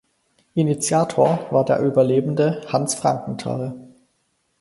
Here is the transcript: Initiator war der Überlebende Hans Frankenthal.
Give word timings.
Initiator 0.55 1.45
war 1.51 1.63
der 1.63 1.79
Überlebende 1.79 2.63
Hans 2.71 2.95
Frankenthal. 2.95 3.75